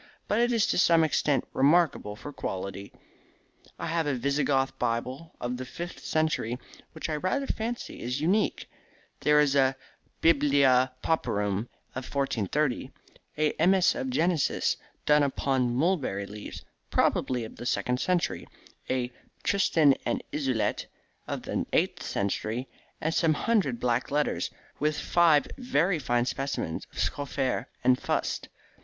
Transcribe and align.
But 0.27 0.39
it 0.39 0.51
is 0.51 0.65
to 0.65 0.79
some 0.79 1.03
extent 1.03 1.47
remarkable 1.53 2.15
for 2.15 2.33
quality. 2.33 2.91
I 3.77 3.85
have 3.85 4.07
a 4.07 4.15
Visigoth 4.15 4.79
Bible 4.79 5.35
of 5.39 5.57
the 5.57 5.63
fifth 5.63 6.03
century, 6.03 6.57
which 6.93 7.07
I 7.07 7.17
rather 7.17 7.45
fancy 7.45 8.01
is 8.01 8.19
unique; 8.19 8.67
there 9.19 9.39
is 9.39 9.53
a 9.55 9.75
'Biblia 10.19 10.91
Pauperum' 11.03 11.69
of 11.93 12.11
1430; 12.11 12.89
a 13.37 13.53
MS. 13.67 13.93
of 13.93 14.09
Genesis 14.09 14.75
done 15.05 15.21
upon 15.21 15.75
mulberry 15.75 16.25
leaves, 16.25 16.65
probably 16.89 17.43
of 17.43 17.57
the 17.57 17.67
second 17.67 17.99
century; 17.99 18.47
a 18.89 19.11
'Tristan 19.43 19.93
and 20.03 20.23
Iseult' 20.33 20.87
of 21.27 21.43
the 21.43 21.63
eighth 21.73 22.01
century; 22.01 22.67
and 22.99 23.13
some 23.13 23.35
hundred 23.35 23.79
black 23.79 24.09
letters, 24.09 24.49
with 24.79 24.97
five 24.99 25.47
very 25.59 25.99
fine 25.99 26.25
specimens 26.25 26.87
of 26.91 26.97
Schoffer 26.97 27.67
and 27.83 28.01
Fust. 28.01 28.49